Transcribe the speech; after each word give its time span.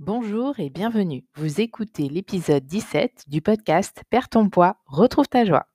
Bonjour 0.00 0.60
et 0.60 0.70
bienvenue. 0.70 1.24
Vous 1.34 1.60
écoutez 1.60 2.08
l'épisode 2.08 2.64
17 2.64 3.24
du 3.26 3.42
podcast 3.42 4.04
Perds 4.10 4.28
ton 4.28 4.48
poids, 4.48 4.76
retrouve 4.86 5.26
ta 5.26 5.44
joie. 5.44 5.66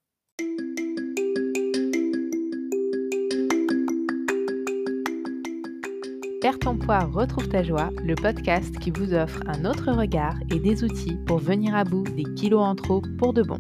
Perds 6.40 6.60
ton 6.60 6.78
poids, 6.78 7.00
retrouve 7.00 7.50
ta 7.50 7.64
joie, 7.64 7.90
le 8.02 8.16
podcast 8.16 8.80
qui 8.80 8.92
vous 8.92 9.14
offre 9.14 9.42
un 9.46 9.66
autre 9.66 9.92
regard 9.92 10.36
et 10.50 10.60
des 10.60 10.86
outils 10.86 11.18
pour 11.26 11.40
venir 11.40 11.76
à 11.76 11.84
bout 11.84 12.04
des 12.04 12.24
kilos 12.36 12.64
en 12.64 12.76
trop 12.76 13.02
pour 13.18 13.34
de 13.34 13.44
bon. 13.44 13.60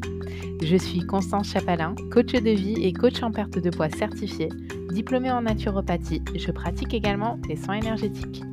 Je 0.61 0.77
suis 0.77 1.05
Constance 1.05 1.51
Chapalin, 1.51 1.93
coach 2.09 2.31
de 2.31 2.51
vie 2.51 2.81
et 2.85 2.93
coach 2.93 3.21
en 3.21 3.31
perte 3.31 3.59
de 3.59 3.69
poids 3.69 3.89
certifié, 3.89 4.47
diplômée 4.93 5.29
en 5.29 5.41
naturopathie. 5.41 6.21
Je 6.33 6.51
pratique 6.51 6.93
également 6.93 7.37
les 7.49 7.57
soins 7.57 7.75
énergétiques. 7.75 8.43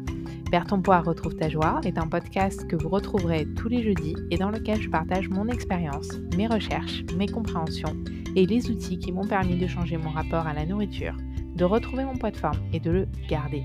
Perds 0.51 0.67
ton 0.67 0.83
retrouve 0.83 1.37
ta 1.37 1.49
joie 1.49 1.81
est 1.85 1.97
un 1.97 2.09
podcast 2.09 2.67
que 2.67 2.75
vous 2.75 2.89
retrouverez 2.89 3.47
tous 3.55 3.69
les 3.69 3.85
jeudis 3.85 4.17
et 4.33 4.37
dans 4.37 4.51
lequel 4.51 4.83
je 4.83 4.91
partage 4.91 5.29
mon 5.29 5.47
expérience, 5.47 6.09
mes 6.37 6.49
recherches, 6.49 7.05
mes 7.17 7.29
compréhensions 7.29 7.97
et 8.35 8.47
les 8.47 8.69
outils 8.69 8.99
qui 8.99 9.13
m'ont 9.13 9.29
permis 9.29 9.57
de 9.57 9.69
changer 9.69 9.97
mon 9.97 10.11
rapport 10.11 10.49
à 10.49 10.53
la 10.53 10.67
nourriture, 10.67 11.15
de 11.55 11.65
retrouver 11.65 12.05
mon 12.05 12.17
poids 12.17 12.33
de 12.33 12.37
forme 12.37 12.59
et 12.73 12.81
de 12.81 12.91
le 12.91 13.09
garder, 13.29 13.63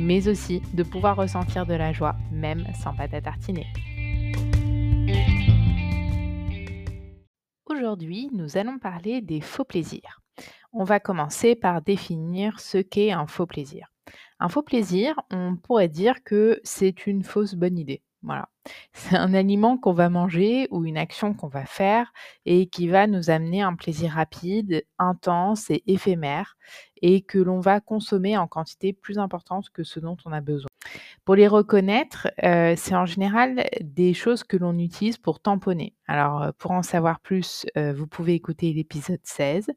mais 0.00 0.26
aussi 0.26 0.62
de 0.74 0.82
pouvoir 0.82 1.14
ressentir 1.14 1.64
de 1.64 1.74
la 1.74 1.92
joie 1.92 2.16
même 2.32 2.66
sans 2.74 2.92
pâte 2.92 3.14
à 3.14 3.20
tartiner. 3.20 3.66
Aujourd'hui, 7.66 8.30
nous 8.32 8.56
allons 8.56 8.80
parler 8.80 9.20
des 9.20 9.40
faux 9.40 9.64
plaisirs. 9.64 10.20
On 10.72 10.82
va 10.82 10.98
commencer 10.98 11.54
par 11.54 11.82
définir 11.82 12.58
ce 12.58 12.78
qu'est 12.78 13.12
un 13.12 13.28
faux 13.28 13.46
plaisir. 13.46 13.92
Un 14.40 14.48
faux 14.48 14.62
plaisir, 14.62 15.20
on 15.30 15.56
pourrait 15.56 15.88
dire 15.88 16.22
que 16.24 16.60
c'est 16.64 17.06
une 17.06 17.22
fausse 17.22 17.54
bonne 17.54 17.78
idée. 17.78 18.02
Voilà. 18.22 18.48
C'est 18.92 19.16
un 19.16 19.34
aliment 19.34 19.78
qu'on 19.78 19.92
va 19.92 20.08
manger 20.08 20.66
ou 20.72 20.84
une 20.84 20.96
action 20.98 21.32
qu'on 21.32 21.46
va 21.46 21.64
faire 21.64 22.12
et 22.44 22.66
qui 22.66 22.88
va 22.88 23.06
nous 23.06 23.30
amener 23.30 23.62
un 23.62 23.74
plaisir 23.74 24.12
rapide, 24.12 24.84
intense 24.98 25.70
et 25.70 25.84
éphémère 25.86 26.56
et 27.02 27.20
que 27.20 27.38
l'on 27.38 27.60
va 27.60 27.80
consommer 27.80 28.36
en 28.36 28.48
quantité 28.48 28.92
plus 28.92 29.18
importante 29.18 29.70
que 29.70 29.84
ce 29.84 30.00
dont 30.00 30.16
on 30.24 30.32
a 30.32 30.40
besoin. 30.40 30.68
Pour 31.24 31.36
les 31.36 31.46
reconnaître, 31.46 32.28
euh, 32.42 32.74
c'est 32.76 32.94
en 32.94 33.06
général 33.06 33.64
des 33.80 34.14
choses 34.14 34.44
que 34.44 34.56
l'on 34.56 34.78
utilise 34.78 35.18
pour 35.18 35.40
tamponner. 35.40 35.94
Alors, 36.06 36.42
euh, 36.42 36.50
pour 36.58 36.72
en 36.72 36.82
savoir 36.82 37.20
plus, 37.20 37.66
euh, 37.76 37.92
vous 37.92 38.06
pouvez 38.06 38.34
écouter 38.34 38.72
l'épisode 38.72 39.20
16 39.22 39.70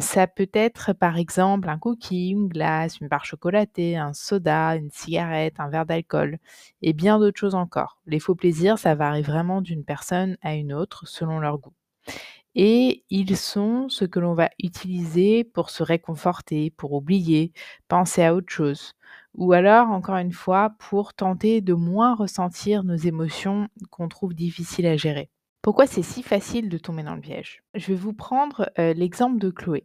ça 0.00 0.26
peut 0.28 0.48
être, 0.54 0.92
par 0.92 1.16
exemple, 1.18 1.68
un 1.68 1.78
cookie, 1.78 2.30
une 2.30 2.48
glace, 2.48 3.00
une 3.00 3.08
barre 3.08 3.24
chocolatée, 3.24 3.96
un 3.96 4.12
soda, 4.14 4.76
une 4.76 4.90
cigarette, 4.90 5.56
un 5.58 5.68
verre 5.68 5.86
d'alcool 5.86 6.38
et 6.82 6.92
bien 6.92 7.18
d'autres 7.18 7.38
choses 7.40 7.54
encore. 7.56 7.98
Les 8.06 8.20
faux 8.20 8.34
plaisirs, 8.36 8.78
ça 8.78 8.94
varie 8.94 9.22
vraiment 9.22 9.62
d'une 9.62 9.84
personne 9.84 10.36
à 10.42 10.54
une 10.54 10.72
autre 10.72 11.06
selon 11.08 11.40
leur 11.40 11.58
goût. 11.58 11.74
Et 12.54 13.04
ils 13.10 13.36
sont 13.36 13.88
ce 13.88 14.04
que 14.04 14.18
l'on 14.20 14.34
va 14.34 14.50
utiliser 14.62 15.44
pour 15.44 15.70
se 15.70 15.82
réconforter, 15.82 16.70
pour 16.70 16.92
oublier, 16.94 17.52
penser 17.88 18.24
à 18.24 18.34
autre 18.34 18.52
chose. 18.52 18.94
Ou 19.34 19.52
alors, 19.52 19.88
encore 19.90 20.16
une 20.16 20.32
fois, 20.32 20.70
pour 20.78 21.14
tenter 21.14 21.60
de 21.60 21.74
moins 21.74 22.14
ressentir 22.14 22.82
nos 22.84 22.96
émotions 22.96 23.68
qu'on 23.90 24.08
trouve 24.08 24.34
difficiles 24.34 24.86
à 24.86 24.96
gérer. 24.96 25.30
Pourquoi 25.66 25.88
c'est 25.88 26.02
si 26.02 26.22
facile 26.22 26.68
de 26.68 26.78
tomber 26.78 27.02
dans 27.02 27.16
le 27.16 27.20
piège? 27.20 27.64
Je 27.74 27.88
vais 27.88 27.96
vous 27.96 28.12
prendre 28.12 28.70
l'exemple 28.76 29.40
de 29.40 29.50
Chloé. 29.50 29.84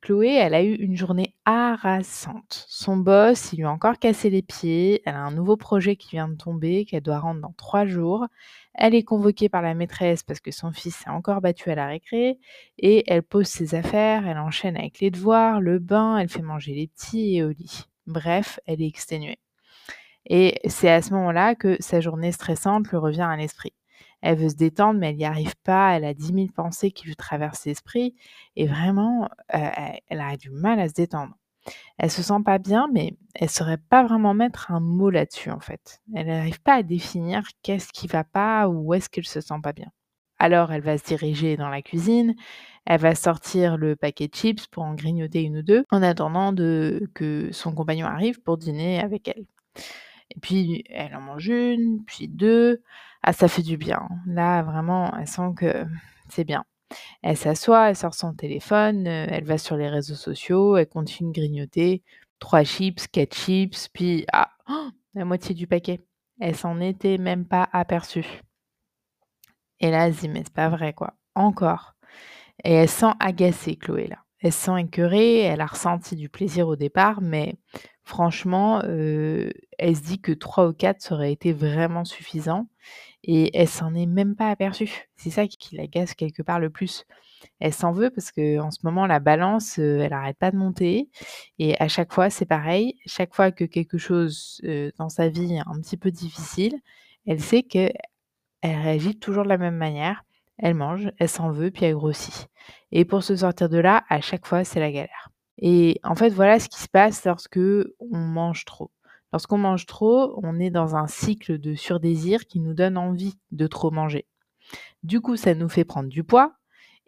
Chloé, 0.00 0.34
elle 0.34 0.54
a 0.54 0.62
eu 0.62 0.74
une 0.74 0.96
journée 0.96 1.34
harassante. 1.44 2.64
Son 2.68 2.96
boss, 2.96 3.52
il 3.52 3.56
lui 3.56 3.64
a 3.64 3.72
encore 3.72 3.98
cassé 3.98 4.30
les 4.30 4.42
pieds. 4.42 5.02
Elle 5.04 5.16
a 5.16 5.24
un 5.24 5.32
nouveau 5.32 5.56
projet 5.56 5.96
qui 5.96 6.10
vient 6.10 6.28
de 6.28 6.36
tomber, 6.36 6.84
qu'elle 6.84 7.02
doit 7.02 7.18
rendre 7.18 7.40
dans 7.40 7.52
trois 7.56 7.86
jours. 7.86 8.28
Elle 8.74 8.94
est 8.94 9.02
convoquée 9.02 9.48
par 9.48 9.62
la 9.62 9.74
maîtresse 9.74 10.22
parce 10.22 10.38
que 10.38 10.52
son 10.52 10.70
fils 10.70 10.94
s'est 10.94 11.10
encore 11.10 11.40
battu 11.40 11.70
à 11.70 11.74
la 11.74 11.88
récré. 11.88 12.38
Et 12.78 13.02
elle 13.12 13.24
pose 13.24 13.48
ses 13.48 13.74
affaires, 13.74 14.28
elle 14.28 14.38
enchaîne 14.38 14.76
avec 14.76 15.00
les 15.00 15.10
devoirs, 15.10 15.60
le 15.60 15.80
bain, 15.80 16.18
elle 16.18 16.28
fait 16.28 16.40
manger 16.40 16.72
les 16.72 16.86
petits 16.86 17.38
et 17.38 17.42
au 17.42 17.48
lit. 17.48 17.82
Bref, 18.06 18.60
elle 18.66 18.80
est 18.80 18.86
exténuée. 18.86 19.40
Et 20.26 20.60
c'est 20.68 20.88
à 20.88 21.02
ce 21.02 21.12
moment-là 21.14 21.56
que 21.56 21.76
sa 21.80 22.00
journée 22.00 22.30
stressante 22.30 22.86
lui 22.86 22.96
revient 22.96 23.22
à 23.22 23.36
l'esprit 23.36 23.72
elle 24.22 24.38
veut 24.38 24.48
se 24.48 24.56
détendre, 24.56 24.98
mais 24.98 25.10
elle 25.10 25.16
n'y 25.16 25.24
arrive 25.24 25.54
pas. 25.62 25.96
Elle 25.96 26.04
a 26.04 26.14
10 26.14 26.26
000 26.26 26.46
pensées 26.54 26.90
qui 26.90 27.06
lui 27.06 27.16
traversent 27.16 27.66
l'esprit. 27.66 28.14
Et 28.56 28.66
vraiment, 28.66 29.28
elle 29.48 30.20
a 30.20 30.36
du 30.36 30.50
mal 30.50 30.80
à 30.80 30.88
se 30.88 30.94
détendre. 30.94 31.34
Elle 31.98 32.10
se 32.10 32.22
sent 32.22 32.42
pas 32.44 32.58
bien, 32.58 32.88
mais 32.92 33.16
elle 33.34 33.50
saurait 33.50 33.78
pas 33.78 34.04
vraiment 34.04 34.34
mettre 34.34 34.70
un 34.70 34.80
mot 34.80 35.10
là-dessus, 35.10 35.50
en 35.50 35.60
fait. 35.60 36.00
Elle 36.14 36.26
n'arrive 36.26 36.60
pas 36.60 36.74
à 36.74 36.82
définir 36.82 37.42
qu'est-ce 37.62 37.92
qui 37.92 38.06
va 38.06 38.24
pas 38.24 38.68
ou 38.68 38.88
où 38.88 38.94
est-ce 38.94 39.08
qu'elle 39.08 39.26
se 39.26 39.40
sent 39.40 39.60
pas 39.62 39.72
bien. 39.72 39.90
Alors, 40.38 40.72
elle 40.72 40.82
va 40.82 40.98
se 40.98 41.04
diriger 41.04 41.56
dans 41.56 41.68
la 41.68 41.82
cuisine. 41.82 42.34
Elle 42.84 43.00
va 43.00 43.14
sortir 43.14 43.76
le 43.76 43.96
paquet 43.96 44.28
de 44.28 44.34
chips 44.34 44.66
pour 44.68 44.84
en 44.84 44.94
grignoter 44.94 45.42
une 45.42 45.58
ou 45.58 45.62
deux, 45.62 45.84
en 45.90 46.02
attendant 46.02 46.52
de, 46.52 47.08
que 47.14 47.50
son 47.52 47.72
compagnon 47.74 48.06
arrive 48.06 48.40
pour 48.42 48.58
dîner 48.58 49.00
avec 49.00 49.28
elle. 49.28 49.46
Et 50.30 50.40
puis, 50.40 50.84
elle 50.90 51.14
en 51.14 51.20
mange 51.20 51.48
une, 51.48 52.04
puis 52.04 52.28
deux. 52.28 52.82
Ah, 53.22 53.32
ça 53.32 53.48
fait 53.48 53.62
du 53.62 53.76
bien. 53.76 54.08
Là, 54.26 54.62
vraiment, 54.62 55.16
elle 55.18 55.26
sent 55.26 55.52
que 55.56 55.84
c'est 56.28 56.44
bien. 56.44 56.64
Elle 57.22 57.36
s'assoit, 57.36 57.90
elle 57.90 57.96
sort 57.96 58.14
son 58.14 58.34
téléphone, 58.34 59.06
euh, 59.06 59.26
elle 59.28 59.44
va 59.44 59.58
sur 59.58 59.76
les 59.76 59.88
réseaux 59.88 60.14
sociaux, 60.14 60.76
elle 60.76 60.88
continue 60.88 61.32
de 61.32 61.40
grignoter. 61.40 62.02
Trois 62.38 62.64
chips, 62.64 63.08
quatre 63.08 63.34
chips, 63.34 63.88
puis 63.92 64.26
ah, 64.32 64.52
la 65.14 65.24
moitié 65.24 65.54
du 65.54 65.66
paquet. 65.66 66.00
Elle 66.40 66.56
s'en 66.56 66.80
était 66.80 67.18
même 67.18 67.46
pas 67.46 67.68
aperçue. 67.72 68.42
Et 69.80 69.90
là, 69.90 70.06
elle 70.06 70.14
dit, 70.14 70.28
mais 70.28 70.42
c'est 70.44 70.52
pas 70.52 70.68
vrai, 70.68 70.92
quoi. 70.92 71.14
Encore. 71.34 71.94
Et 72.64 72.72
elle 72.72 72.88
sent 72.88 73.12
agacée, 73.20 73.76
Chloé, 73.76 74.06
là. 74.08 74.18
Elle 74.40 74.52
se 74.52 74.66
sent 74.66 74.80
écœurée, 74.80 75.40
elle 75.40 75.62
a 75.62 75.66
ressenti 75.66 76.14
du 76.14 76.28
plaisir 76.28 76.68
au 76.68 76.76
départ, 76.76 77.20
mais 77.22 77.56
franchement, 78.06 78.80
elle 78.82 79.96
se 79.96 80.00
dit 80.00 80.20
que 80.20 80.32
3 80.32 80.68
ou 80.68 80.72
4 80.72 81.02
ça 81.02 81.14
aurait 81.14 81.32
été 81.32 81.52
vraiment 81.52 82.06
suffisant? 82.06 82.68
Et 83.24 83.54
elle 83.54 83.68
s'en 83.68 83.94
est 83.94 84.06
même 84.06 84.36
pas 84.36 84.48
aperçue. 84.48 85.10
C'est 85.16 85.30
ça 85.30 85.46
qui 85.46 85.76
l'agace 85.76 86.14
quelque 86.14 86.42
part 86.42 86.60
le 86.60 86.70
plus. 86.70 87.04
Elle 87.60 87.74
s'en 87.74 87.92
veut 87.92 88.08
parce 88.10 88.32
qu'en 88.32 88.70
ce 88.70 88.78
moment 88.84 89.06
la 89.06 89.18
balance, 89.20 89.78
elle 89.78 90.12
arrête 90.12 90.38
pas 90.38 90.50
de 90.50 90.56
monter 90.56 91.10
et 91.58 91.78
à 91.80 91.88
chaque 91.88 92.12
fois 92.12 92.30
c'est 92.30 92.46
pareil. 92.46 92.94
Chaque 93.04 93.34
fois 93.34 93.50
que 93.50 93.64
quelque 93.64 93.98
chose, 93.98 94.62
dans 94.98 95.10
sa 95.10 95.28
vie 95.28 95.54
est 95.54 95.60
un 95.66 95.80
petit 95.80 95.98
peu 95.98 96.10
difficile, 96.10 96.80
elle 97.26 97.40
sait 97.40 97.64
qu'elle 97.64 97.92
réagit 98.62 99.18
toujours 99.18 99.44
de 99.44 99.48
la 99.50 99.58
même 99.58 99.76
manière. 99.76 100.24
Elle 100.58 100.74
mange, 100.74 101.10
elle 101.18 101.28
s'en 101.28 101.50
veut, 101.50 101.70
puis 101.70 101.84
elle 101.84 101.94
grossit 101.94 102.48
et 102.92 103.04
pour 103.04 103.22
se 103.22 103.36
sortir 103.36 103.68
de 103.68 103.78
là, 103.78 104.04
à 104.08 104.20
chaque 104.20 104.46
fois, 104.46 104.64
c'est 104.64 104.80
la 104.80 104.90
galère. 104.90 105.30
Et 105.58 106.00
en 106.04 106.14
fait, 106.14 106.30
voilà 106.30 106.60
ce 106.60 106.68
qui 106.68 106.80
se 106.80 106.88
passe 106.88 107.24
lorsque 107.24 107.58
on 107.58 108.18
mange 108.18 108.64
trop. 108.64 108.90
Lorsqu'on 109.32 109.58
mange 109.58 109.86
trop, 109.86 110.38
on 110.42 110.58
est 110.60 110.70
dans 110.70 110.96
un 110.96 111.06
cycle 111.06 111.58
de 111.58 111.74
surdésir 111.74 112.46
qui 112.46 112.60
nous 112.60 112.74
donne 112.74 112.96
envie 112.96 113.34
de 113.50 113.66
trop 113.66 113.90
manger. 113.90 114.26
Du 115.02 115.20
coup, 115.20 115.36
ça 115.36 115.54
nous 115.54 115.68
fait 115.68 115.84
prendre 115.84 116.08
du 116.08 116.24
poids 116.24 116.54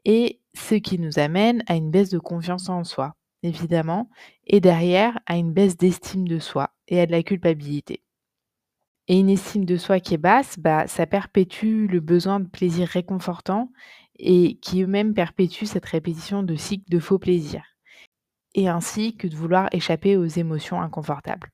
et 0.05 0.41
ce 0.55 0.75
qui 0.75 0.99
nous 0.99 1.19
amène 1.19 1.63
à 1.67 1.75
une 1.75 1.91
baisse 1.91 2.11
de 2.11 2.19
confiance 2.19 2.69
en 2.69 2.85
soi, 2.85 3.15
évidemment, 3.43 4.11
et 4.47 4.61
derrière 4.61 5.19
à 5.27 5.37
une 5.37 5.53
baisse 5.53 5.77
d'estime 5.77 6.27
de 6.27 6.39
soi 6.39 6.71
et 6.87 7.01
à 7.01 7.07
de 7.07 7.13
la 7.13 7.23
culpabilité. 7.23 8.03
Et 9.09 9.19
une 9.19 9.31
estime 9.31 9.65
de 9.65 9.77
soi 9.77 10.01
qui 10.01 10.15
est 10.15 10.19
basse, 10.19 10.59
bah, 10.59 10.87
ça 10.87 11.07
perpétue 11.07 11.87
le 11.87 12.01
besoin 12.01 12.41
de 12.41 12.49
plaisir 12.49 12.89
réconfortant 12.89 13.73
et 14.19 14.59
qui 14.61 14.83
eux-mêmes 14.83 15.15
perpétuent 15.15 15.67
cette 15.67 15.87
répétition 15.87 16.43
de 16.43 16.57
cycles 16.57 16.91
de 16.91 16.99
faux 16.99 17.19
plaisirs 17.19 17.78
et 18.55 18.69
ainsi 18.69 19.17
que 19.17 19.27
de 19.27 19.37
vouloir 19.37 19.69
échapper 19.73 20.17
aux 20.17 20.27
émotions 20.27 20.81
inconfortables. 20.81 21.51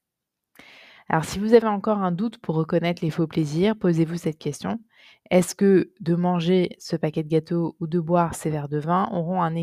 Alors 1.09 1.25
si 1.25 1.38
vous 1.38 1.55
avez 1.55 1.66
encore 1.66 1.99
un 1.99 2.12
doute 2.12 2.38
pour 2.38 2.55
reconnaître 2.55 3.05
les 3.05 3.10
faux 3.10 3.27
plaisirs, 3.27 3.76
posez-vous 3.76 4.17
cette 4.17 4.38
question. 4.38 4.81
Est-ce 5.31 5.55
que 5.55 5.93
de 6.00 6.14
manger 6.14 6.76
ce 6.79 6.96
paquet 6.96 7.23
de 7.23 7.29
gâteaux 7.29 7.76
ou 7.81 7.87
de 7.87 8.00
boire 8.00 8.35
ces 8.35 8.50
verres 8.50 8.69
de 8.69 8.79
vin 8.79 9.08
auront 9.12 9.43
un, 9.43 9.55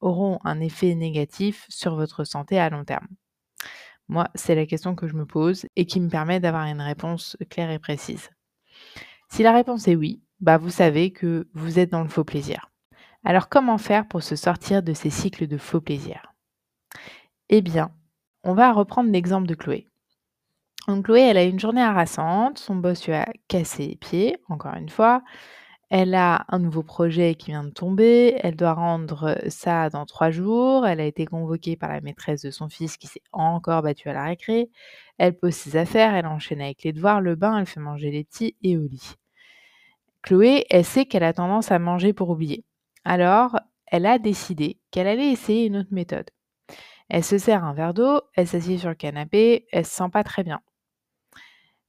auront 0.00 0.38
un 0.44 0.60
effet 0.60 0.94
négatif 0.94 1.66
sur 1.68 1.96
votre 1.96 2.24
santé 2.24 2.58
à 2.58 2.68
long 2.68 2.84
terme? 2.84 3.08
Moi, 4.08 4.28
c'est 4.34 4.54
la 4.54 4.66
question 4.66 4.94
que 4.94 5.08
je 5.08 5.14
me 5.14 5.26
pose 5.26 5.66
et 5.74 5.86
qui 5.86 6.00
me 6.00 6.08
permet 6.08 6.38
d'avoir 6.38 6.66
une 6.66 6.80
réponse 6.80 7.36
claire 7.50 7.70
et 7.70 7.78
précise. 7.78 8.30
Si 9.30 9.42
la 9.42 9.52
réponse 9.52 9.88
est 9.88 9.96
oui, 9.96 10.22
bah 10.40 10.58
vous 10.58 10.70
savez 10.70 11.12
que 11.12 11.48
vous 11.54 11.78
êtes 11.78 11.90
dans 11.90 12.02
le 12.02 12.08
faux 12.08 12.24
plaisir. 12.24 12.70
Alors 13.28 13.48
comment 13.48 13.76
faire 13.76 14.06
pour 14.06 14.22
se 14.22 14.36
sortir 14.36 14.84
de 14.84 14.92
ces 14.92 15.10
cycles 15.10 15.48
de 15.48 15.58
faux 15.58 15.80
plaisir 15.80 16.32
Eh 17.48 17.60
bien, 17.60 17.90
on 18.44 18.54
va 18.54 18.72
reprendre 18.72 19.10
l'exemple 19.10 19.48
de 19.48 19.56
Chloé. 19.56 19.88
Donc 20.86 21.06
Chloé, 21.06 21.22
elle 21.22 21.36
a 21.36 21.42
une 21.42 21.58
journée 21.58 21.82
harassante, 21.82 22.58
son 22.58 22.76
boss 22.76 23.04
lui 23.04 23.14
a 23.14 23.26
cassé 23.48 23.88
les 23.88 23.96
pieds, 23.96 24.36
encore 24.48 24.76
une 24.76 24.90
fois. 24.90 25.24
Elle 25.90 26.14
a 26.14 26.44
un 26.50 26.60
nouveau 26.60 26.84
projet 26.84 27.34
qui 27.34 27.50
vient 27.50 27.64
de 27.64 27.70
tomber, 27.70 28.38
elle 28.44 28.54
doit 28.54 28.74
rendre 28.74 29.36
ça 29.48 29.90
dans 29.90 30.06
trois 30.06 30.30
jours, 30.30 30.86
elle 30.86 31.00
a 31.00 31.04
été 31.04 31.26
convoquée 31.26 31.74
par 31.74 31.90
la 31.90 32.00
maîtresse 32.00 32.42
de 32.42 32.52
son 32.52 32.68
fils 32.68 32.96
qui 32.96 33.08
s'est 33.08 33.24
encore 33.32 33.82
battue 33.82 34.08
à 34.08 34.12
la 34.12 34.22
récré, 34.22 34.70
elle 35.18 35.36
pose 35.36 35.54
ses 35.54 35.76
affaires, 35.76 36.14
elle 36.14 36.26
enchaîne 36.26 36.60
avec 36.60 36.84
les 36.84 36.92
devoirs, 36.92 37.20
le 37.20 37.34
bain, 37.34 37.58
elle 37.58 37.66
fait 37.66 37.80
manger 37.80 38.12
les 38.12 38.22
petits 38.22 38.54
et 38.62 38.76
au 38.78 38.86
lit. 38.86 39.14
Chloé, 40.22 40.64
elle 40.70 40.84
sait 40.84 41.06
qu'elle 41.06 41.24
a 41.24 41.32
tendance 41.32 41.72
à 41.72 41.80
manger 41.80 42.12
pour 42.12 42.30
oublier. 42.30 42.64
Alors, 43.08 43.56
elle 43.86 44.04
a 44.04 44.18
décidé 44.18 44.80
qu'elle 44.90 45.06
allait 45.06 45.30
essayer 45.30 45.66
une 45.66 45.76
autre 45.76 45.92
méthode. 45.92 46.28
Elle 47.08 47.22
se 47.22 47.38
sert 47.38 47.62
un 47.62 47.72
verre 47.72 47.94
d'eau, 47.94 48.20
elle 48.34 48.48
s'assied 48.48 48.78
sur 48.78 48.88
le 48.88 48.96
canapé, 48.96 49.68
elle 49.70 49.86
se 49.86 49.94
sent 49.94 50.08
pas 50.12 50.24
très 50.24 50.42
bien. 50.42 50.60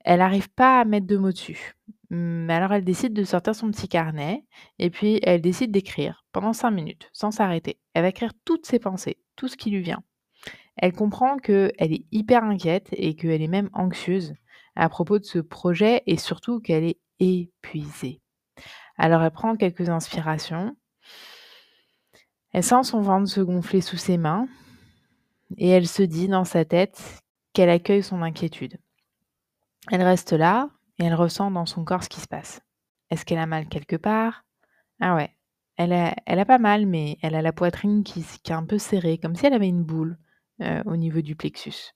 Elle 0.06 0.20
n'arrive 0.20 0.48
pas 0.52 0.80
à 0.80 0.86
mettre 0.86 1.08
de 1.08 1.18
mots 1.18 1.32
dessus. 1.32 1.74
Mais 2.12 2.54
alors 2.54 2.72
elle 2.72 2.86
décide 2.86 3.14
de 3.14 3.24
sortir 3.24 3.56
son 3.56 3.72
petit 3.72 3.88
carnet 3.88 4.46
et 4.78 4.92
puis 4.92 5.20
elle 5.24 5.42
décide 5.42 5.72
d'écrire 5.72 6.24
pendant 6.34 6.54
cinq 6.54 6.70
minutes, 6.70 7.10
sans 7.14 7.32
s'arrêter. 7.32 7.80
Elle 7.96 8.04
va 8.04 8.10
écrire 8.10 8.34
toutes 8.46 8.68
ses 8.68 8.78
pensées, 8.78 9.18
tout 9.36 9.48
ce 9.48 9.58
qui 9.58 9.72
lui 9.72 9.82
vient. 9.82 10.04
Elle 10.76 10.94
comprend 10.94 11.38
qu'elle 11.38 11.74
est 11.80 12.06
hyper 12.12 12.44
inquiète 12.44 12.90
et 12.92 13.16
qu'elle 13.16 13.42
est 13.42 13.48
même 13.48 13.72
anxieuse 13.74 14.36
à 14.76 14.88
propos 14.88 15.18
de 15.18 15.26
ce 15.26 15.40
projet 15.40 16.04
et 16.06 16.18
surtout 16.18 16.60
qu'elle 16.60 16.84
est 16.84 17.00
épuisée. 17.20 18.22
Alors 18.98 19.24
elle 19.24 19.32
prend 19.32 19.56
quelques 19.56 19.90
inspirations. 19.90 20.78
Elle 22.54 22.64
sent 22.64 22.84
son 22.84 23.02
ventre 23.02 23.30
se 23.30 23.42
gonfler 23.42 23.82
sous 23.82 23.98
ses 23.98 24.18
mains 24.18 24.48
et 25.58 25.70
elle 25.70 25.88
se 25.88 26.04
dit 26.04 26.28
dans 26.28 26.46
sa 26.46 26.66
tête 26.66 27.22
qu'elle 27.54 27.70
accueille 27.70 28.04
son 28.04 28.22
inquiétude. 28.22 28.78
Elle 29.92 30.04
reste 30.04 30.34
là 30.34 30.70
et 31.00 31.06
elle 31.06 31.16
ressent 31.16 31.52
dans 31.52 31.66
son 31.66 31.84
corps 31.84 32.04
ce 32.04 32.10
qui 32.10 32.20
se 32.20 32.28
passe. 32.28 32.62
Est-ce 33.10 33.26
qu'elle 33.26 33.38
a 33.38 33.46
mal 33.46 33.68
quelque 33.68 33.96
part? 33.96 34.44
Ah 35.00 35.16
ouais, 35.16 35.32
elle 35.78 35.94
a, 35.94 36.46
pas 36.46 36.58
mal, 36.58 36.86
mais 36.88 37.18
elle 37.22 37.36
a 37.36 37.42
la 37.42 37.54
poitrine 37.54 38.04
qui, 38.04 38.26
qui 38.44 38.52
est 38.52 38.56
un 38.56 38.66
peu 38.66 38.80
serrée, 38.80 39.20
comme 39.20 39.36
si 39.36 39.46
elle 39.46 39.54
avait 39.54 39.68
une 39.68 39.84
boule 39.84 40.18
euh, 40.62 40.82
au 40.86 40.96
niveau 40.96 41.22
du 41.22 41.36
plexus. 41.36 41.94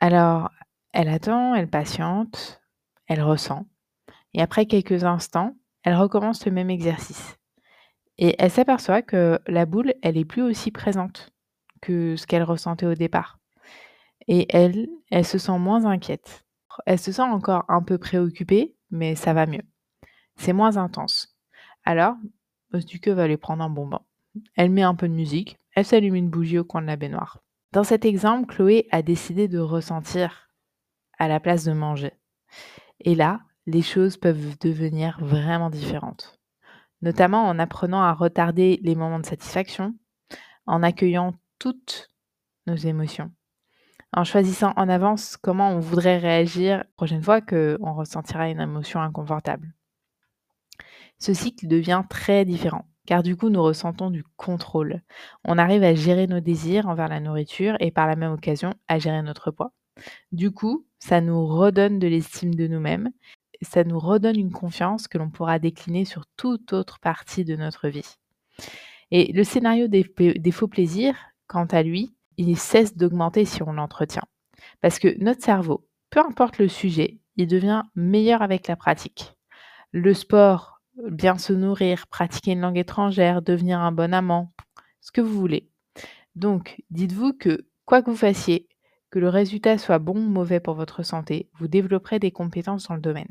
Alors, 0.00 0.50
elle 0.92 1.08
attend, 1.08 1.54
elle 1.54 1.68
patiente, 1.68 2.60
elle 3.06 3.22
ressent. 3.22 3.66
Et 4.34 4.42
après 4.42 4.66
quelques 4.66 5.04
instants, 5.04 5.56
elle 5.82 5.96
recommence 5.96 6.44
le 6.44 6.52
même 6.52 6.70
exercice. 6.70 7.38
Et 8.24 8.36
elle 8.38 8.52
s'aperçoit 8.52 9.02
que 9.02 9.40
la 9.48 9.66
boule, 9.66 9.94
elle 10.00 10.16
est 10.16 10.24
plus 10.24 10.42
aussi 10.42 10.70
présente 10.70 11.32
que 11.80 12.14
ce 12.14 12.24
qu'elle 12.24 12.44
ressentait 12.44 12.86
au 12.86 12.94
départ. 12.94 13.40
Et 14.28 14.46
elle, 14.56 14.88
elle 15.10 15.24
se 15.24 15.38
sent 15.38 15.58
moins 15.58 15.86
inquiète. 15.86 16.44
Elle 16.86 17.00
se 17.00 17.10
sent 17.10 17.22
encore 17.22 17.64
un 17.66 17.82
peu 17.82 17.98
préoccupée, 17.98 18.76
mais 18.92 19.16
ça 19.16 19.32
va 19.32 19.46
mieux. 19.46 19.64
C'est 20.36 20.52
moins 20.52 20.76
intense. 20.76 21.36
Alors, 21.82 22.14
Osduke 22.72 23.08
va 23.08 23.24
aller 23.24 23.36
prendre 23.36 23.64
un 23.64 23.70
bonbon. 23.70 23.98
Elle 24.54 24.70
met 24.70 24.82
un 24.82 24.94
peu 24.94 25.08
de 25.08 25.14
musique, 25.14 25.58
elle 25.74 25.84
s'allume 25.84 26.14
une 26.14 26.30
bougie 26.30 26.60
au 26.60 26.64
coin 26.64 26.80
de 26.80 26.86
la 26.86 26.94
baignoire. 26.94 27.42
Dans 27.72 27.82
cet 27.82 28.04
exemple, 28.04 28.54
Chloé 28.54 28.86
a 28.92 29.02
décidé 29.02 29.48
de 29.48 29.58
ressentir 29.58 30.48
à 31.18 31.26
la 31.26 31.40
place 31.40 31.64
de 31.64 31.72
manger. 31.72 32.12
Et 33.00 33.16
là, 33.16 33.40
les 33.66 33.82
choses 33.82 34.16
peuvent 34.16 34.56
devenir 34.60 35.18
vraiment 35.20 35.70
différentes. 35.70 36.38
Notamment 37.02 37.44
en 37.48 37.58
apprenant 37.58 38.02
à 38.02 38.12
retarder 38.12 38.80
les 38.82 38.94
moments 38.94 39.20
de 39.20 39.26
satisfaction, 39.26 39.94
en 40.66 40.82
accueillant 40.82 41.34
toutes 41.58 42.08
nos 42.66 42.76
émotions, 42.76 43.32
en 44.12 44.24
choisissant 44.24 44.72
en 44.76 44.88
avance 44.88 45.36
comment 45.36 45.70
on 45.70 45.80
voudrait 45.80 46.18
réagir 46.18 46.78
la 46.78 46.84
prochaine 46.96 47.22
fois 47.22 47.40
qu'on 47.40 47.94
ressentira 47.94 48.48
une 48.48 48.60
émotion 48.60 49.00
inconfortable. 49.00 49.74
Ce 51.18 51.34
cycle 51.34 51.66
devient 51.66 52.02
très 52.08 52.44
différent, 52.44 52.86
car 53.06 53.22
du 53.22 53.36
coup 53.36 53.48
nous 53.48 53.62
ressentons 53.62 54.10
du 54.10 54.24
contrôle. 54.36 55.02
On 55.44 55.58
arrive 55.58 55.82
à 55.82 55.94
gérer 55.94 56.26
nos 56.26 56.40
désirs 56.40 56.88
envers 56.88 57.08
la 57.08 57.20
nourriture 57.20 57.76
et 57.80 57.90
par 57.90 58.06
la 58.06 58.16
même 58.16 58.32
occasion 58.32 58.74
à 58.88 58.98
gérer 58.98 59.22
notre 59.22 59.50
poids. 59.50 59.72
Du 60.32 60.50
coup, 60.50 60.86
ça 60.98 61.20
nous 61.20 61.46
redonne 61.46 61.98
de 61.98 62.06
l'estime 62.06 62.54
de 62.54 62.66
nous-mêmes, 62.66 63.10
ça 63.62 63.84
nous 63.84 63.98
redonne 63.98 64.38
une 64.38 64.52
confiance 64.52 65.08
que 65.08 65.18
l'on 65.18 65.30
pourra 65.30 65.58
décliner 65.58 66.04
sur 66.04 66.26
toute 66.36 66.72
autre 66.72 66.98
partie 67.00 67.44
de 67.44 67.56
notre 67.56 67.88
vie. 67.88 68.16
Et 69.10 69.32
le 69.32 69.44
scénario 69.44 69.88
des, 69.88 70.04
des 70.18 70.50
faux 70.50 70.68
plaisirs, 70.68 71.16
quant 71.46 71.66
à 71.66 71.82
lui, 71.82 72.14
il 72.36 72.56
cesse 72.56 72.96
d'augmenter 72.96 73.44
si 73.44 73.62
on 73.62 73.72
l'entretient. 73.72 74.24
Parce 74.80 74.98
que 74.98 75.16
notre 75.22 75.42
cerveau, 75.42 75.86
peu 76.10 76.20
importe 76.20 76.58
le 76.58 76.68
sujet, 76.68 77.20
il 77.36 77.46
devient 77.46 77.82
meilleur 77.94 78.42
avec 78.42 78.68
la 78.68 78.76
pratique. 78.76 79.34
Le 79.92 80.14
sport, 80.14 80.80
bien 80.96 81.38
se 81.38 81.52
nourrir, 81.52 82.06
pratiquer 82.06 82.52
une 82.52 82.60
langue 82.60 82.78
étrangère, 82.78 83.42
devenir 83.42 83.80
un 83.80 83.92
bon 83.92 84.12
amant, 84.14 84.52
ce 85.00 85.12
que 85.12 85.20
vous 85.20 85.38
voulez. 85.38 85.68
Donc, 86.34 86.82
dites-vous 86.90 87.34
que 87.34 87.66
quoi 87.84 88.02
que 88.02 88.10
vous 88.10 88.16
fassiez, 88.16 88.68
que 89.10 89.18
le 89.18 89.28
résultat 89.28 89.76
soit 89.78 89.98
bon 89.98 90.16
ou 90.16 90.28
mauvais 90.28 90.60
pour 90.60 90.74
votre 90.74 91.02
santé, 91.02 91.50
vous 91.54 91.68
développerez 91.68 92.18
des 92.18 92.30
compétences 92.30 92.88
dans 92.88 92.94
le 92.94 93.00
domaine. 93.00 93.28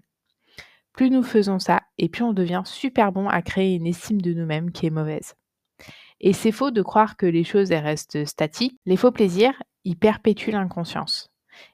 Plus 0.93 1.09
nous 1.09 1.23
faisons 1.23 1.59
ça, 1.59 1.81
et 1.97 2.09
plus 2.09 2.23
on 2.23 2.33
devient 2.33 2.63
super 2.65 3.11
bon 3.11 3.27
à 3.27 3.41
créer 3.41 3.75
une 3.75 3.87
estime 3.87 4.21
de 4.21 4.33
nous-mêmes 4.33 4.71
qui 4.71 4.85
est 4.85 4.91
mauvaise. 4.91 5.35
Et 6.19 6.33
c'est 6.33 6.51
faux 6.51 6.71
de 6.71 6.81
croire 6.81 7.17
que 7.17 7.25
les 7.25 7.43
choses 7.43 7.71
restent 7.71 8.25
statiques. 8.25 8.77
Les 8.85 8.97
faux 8.97 9.11
plaisirs, 9.11 9.61
ils 9.83 9.97
perpétuent 9.97 10.51
l'inconscience 10.51 11.31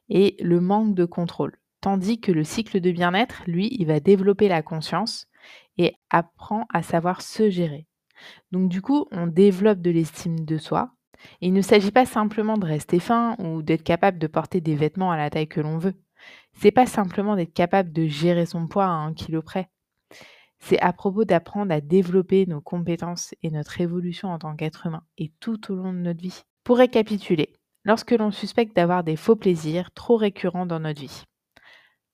et 0.09 0.37
le 0.39 0.61
manque 0.61 0.95
de 0.95 1.05
contrôle. 1.05 1.57
Tandis 1.81 2.19
que 2.19 2.31
le 2.31 2.43
cycle 2.43 2.79
de 2.79 2.91
bien-être, 2.91 3.43
lui, 3.45 3.69
il 3.79 3.85
va 3.85 3.99
développer 3.99 4.47
la 4.47 4.61
conscience 4.61 5.27
et 5.77 5.95
apprend 6.09 6.65
à 6.73 6.81
savoir 6.81 7.21
se 7.21 7.49
gérer. 7.49 7.85
Donc 8.51 8.69
du 8.69 8.81
coup, 8.81 9.05
on 9.11 9.27
développe 9.27 9.81
de 9.81 9.91
l'estime 9.91 10.43
de 10.43 10.57
soi. 10.57 10.91
il 11.41 11.53
ne 11.53 11.61
s'agit 11.61 11.91
pas 11.91 12.05
simplement 12.05 12.57
de 12.57 12.65
rester 12.65 12.99
fin 12.99 13.35
ou 13.39 13.61
d'être 13.61 13.83
capable 13.83 14.17
de 14.17 14.27
porter 14.27 14.61
des 14.61 14.75
vêtements 14.75 15.11
à 15.11 15.17
la 15.17 15.29
taille 15.29 15.47
que 15.47 15.61
l'on 15.61 15.77
veut. 15.77 15.93
C'est 16.53 16.71
pas 16.71 16.85
simplement 16.85 17.35
d'être 17.35 17.53
capable 17.53 17.91
de 17.91 18.07
gérer 18.07 18.45
son 18.45 18.67
poids 18.67 18.85
à 18.85 18.89
un 18.89 19.13
kilo 19.13 19.41
près. 19.41 19.69
C'est 20.59 20.79
à 20.79 20.91
propos 20.91 21.23
d'apprendre 21.23 21.71
à 21.71 21.81
développer 21.81 22.45
nos 22.45 22.61
compétences 22.61 23.35
et 23.43 23.51
notre 23.51 23.79
évolution 23.79 24.29
en 24.29 24.39
tant 24.39 24.55
qu'être 24.55 24.87
humain 24.87 25.03
et 25.17 25.31
tout 25.39 25.71
au 25.71 25.75
long 25.75 25.93
de 25.93 25.99
notre 25.99 26.21
vie. 26.21 26.43
Pour 26.63 26.77
récapituler, 26.77 27.53
lorsque 27.83 28.11
l'on 28.11 28.31
suspecte 28.31 28.75
d'avoir 28.75 29.03
des 29.03 29.15
faux 29.15 29.35
plaisirs 29.35 29.91
trop 29.91 30.17
récurrents 30.17 30.65
dans 30.65 30.79
notre 30.79 30.99
vie. 30.99 31.23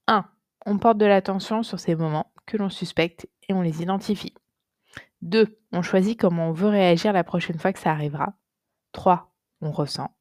1. 0.08 0.26
On 0.66 0.78
porte 0.78 0.98
de 0.98 1.06
l'attention 1.06 1.64
sur 1.64 1.80
ces 1.80 1.96
moments 1.96 2.32
que 2.46 2.58
l'on 2.58 2.70
suspecte 2.70 3.28
et 3.48 3.54
on 3.54 3.62
les 3.62 3.82
identifie. 3.82 4.34
2. 5.22 5.58
On 5.72 5.82
choisit 5.82 6.20
comment 6.20 6.50
on 6.50 6.54
veut 6.54 6.68
réagir 6.68 7.14
la 7.14 7.24
prochaine 7.24 7.58
fois 7.58 7.74
que 7.74 7.80
ça 7.80 7.92
arrivera. 7.92 8.34
3. 8.92 9.34
On 9.62 9.72
ressent. 9.72 10.16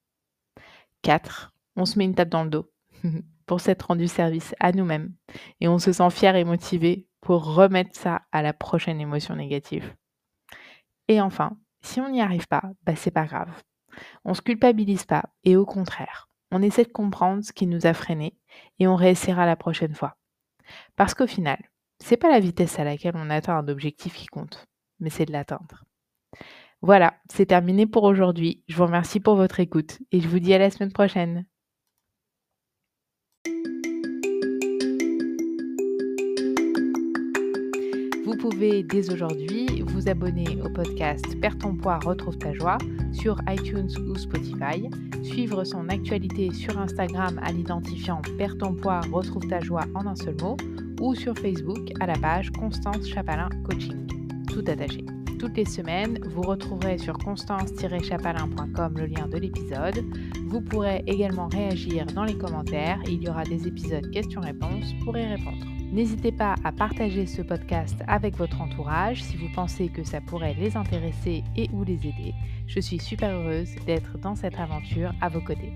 4. 1.03 1.53
On 1.77 1.85
se 1.85 1.99
met 1.99 2.05
une 2.05 2.15
tape 2.15 2.29
dans 2.29 2.45
le 2.45 2.51
dos 2.51 2.73
pour 3.47 3.61
s'être 3.61 3.89
rendu 3.89 4.09
service 4.09 4.55
à 4.61 4.73
nous-mêmes 4.73 5.13
et 5.61 5.69
on 5.69 5.79
se 5.79 5.93
sent 5.93 6.11
fier 6.11 6.37
et 6.37 6.45
motivé 6.45 7.07
pour 7.21 7.55
remettre 7.55 7.97
ça 7.99 8.23
à 8.33 8.43
la 8.43 8.53
prochaine 8.53 9.01
émotion 9.01 9.37
négative. 9.37 9.95
Et 11.09 11.21
enfin, 11.21 11.57
si 11.83 12.01
on 12.01 12.11
n'y 12.11 12.21
arrive 12.21 12.49
pas, 12.49 12.63
bah 12.85 12.97
c'est 12.97 13.11
pas 13.11 13.27
grave. 13.27 13.51
On 14.25 14.35
se 14.35 14.43
culpabilise 14.43 15.05
pas 15.05 15.25
et 15.45 15.57
au 15.57 15.67
contraire, 15.67 16.29
on 16.51 16.63
essaie 16.63 16.85
de 16.85 16.93
comprendre 16.93 17.45
ce 17.45 17.53
qui 17.53 17.67
nous 17.67 17.87
a 17.87 17.95
freinés 17.95 18.37
et 18.79 18.87
on 18.87 18.97
réessayera 18.97 19.47
la 19.47 19.57
prochaine 19.57 19.95
fois. 19.95 20.17
Parce 20.97 21.15
qu'au 21.15 21.27
final, 21.27 21.59
c'est 21.99 22.17
pas 22.17 22.31
la 22.31 22.41
vitesse 22.41 22.79
à 22.79 22.85
laquelle 22.85 23.17
on 23.17 23.31
atteint 23.31 23.57
un 23.57 23.69
objectif 23.69 24.15
qui 24.15 24.27
compte, 24.27 24.67
mais 25.01 25.11
c'est 25.11 25.27
de 25.27 25.33
l'atteindre. 25.33 25.85
Voilà, 26.81 27.15
c'est 27.31 27.47
terminé 27.47 27.87
pour 27.87 28.03
aujourd'hui. 28.03 28.65
Je 28.67 28.77
vous 28.77 28.87
remercie 28.87 29.21
pour 29.21 29.37
votre 29.37 29.61
écoute 29.61 30.01
et 30.11 30.21
je 30.21 30.29
vous 30.29 30.41
dis 30.41 30.53
à 30.53 30.59
la 30.59 30.71
semaine 30.71 30.93
prochaine. 30.93 31.47
Vous 38.33 38.49
pouvez 38.49 38.83
dès 38.83 39.13
aujourd'hui 39.13 39.83
vous 39.89 40.09
abonner 40.09 40.59
au 40.65 40.71
podcast 40.71 41.39
Perds 41.43 41.59
ton 41.59 41.77
poids, 41.77 41.99
retrouve 41.99 42.39
ta 42.39 42.55
joie 42.55 42.79
sur 43.13 43.37
iTunes 43.47 43.91
ou 44.09 44.17
Spotify, 44.17 44.89
suivre 45.23 45.65
son 45.65 45.87
actualité 45.91 46.51
sur 46.51 46.79
Instagram 46.79 47.39
à 47.43 47.53
l'identifiant 47.53 48.23
Perds 48.39 48.57
ton 48.57 48.73
poids, 48.75 49.03
retrouve 49.13 49.47
ta 49.49 49.61
joie 49.61 49.85
en 49.95 50.07
un 50.07 50.17
seul 50.17 50.37
mot. 50.41 50.57
Ou 51.03 51.15
sur 51.15 51.37
Facebook 51.37 51.93
à 52.01 52.07
la 52.07 52.15
page 52.15 52.51
Constance 52.53 53.07
Chapalin 53.07 53.51
Coaching, 53.65 54.07
tout 54.51 54.65
attaché. 54.67 55.05
Toutes 55.43 55.57
les 55.57 55.65
semaines, 55.65 56.21
vous 56.23 56.43
retrouverez 56.43 56.99
sur 56.99 57.19
constance-chapalin.com 57.19 58.95
le 58.97 59.07
lien 59.07 59.27
de 59.27 59.39
l'épisode. 59.39 60.05
Vous 60.47 60.61
pourrez 60.61 61.03
également 61.09 61.49
réagir 61.49 62.07
dans 62.07 62.23
les 62.23 62.39
commentaires. 62.39 63.01
Il 63.09 63.25
y 63.25 63.29
aura 63.29 63.43
des 63.43 63.67
épisodes 63.67 64.09
questions-réponses 64.13 64.95
pour 65.05 65.19
y 65.19 65.27
répondre. 65.27 65.67
N'hésitez 65.91 66.31
pas 66.31 66.55
à 66.63 66.71
partager 66.71 67.27
ce 67.27 67.43
podcast 67.43 67.97
avec 68.07 68.37
votre 68.37 68.61
entourage 68.61 69.21
si 69.21 69.37
vous 69.37 69.49
pensez 69.53 69.89
que 69.89 70.05
ça 70.05 70.21
pourrait 70.21 70.55
les 70.55 70.77
intéresser 70.77 71.43
et 71.57 71.69
ou 71.73 71.83
les 71.83 72.07
aider. 72.07 72.35
Je 72.69 72.79
suis 72.79 73.01
super 73.01 73.35
heureuse 73.35 73.75
d'être 73.85 74.19
dans 74.19 74.37
cette 74.37 74.61
aventure 74.61 75.13
à 75.21 75.29
vos 75.29 75.41
côtés. 75.41 75.73